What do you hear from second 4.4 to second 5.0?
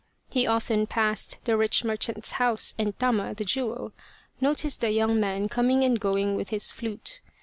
noticed the